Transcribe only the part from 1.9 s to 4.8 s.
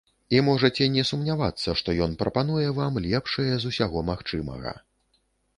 ён прапануе вам лепшае з усяго магчымага.